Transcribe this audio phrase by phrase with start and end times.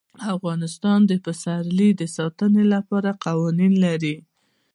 [0.35, 4.15] افغانستان د پسرلی د ساتنې لپاره قوانین لري.